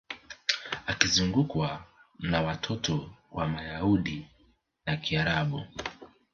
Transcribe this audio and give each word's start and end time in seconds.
Akizungukwa 0.87 1.85
na 2.19 2.41
watoto 2.41 3.13
wa 3.31 3.47
Mayahudi 3.47 4.27
na 4.85 4.97
Kiarabu 4.97 5.63